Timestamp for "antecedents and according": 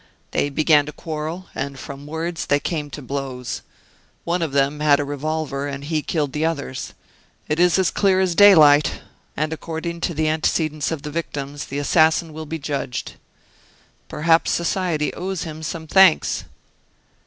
10.19-10.23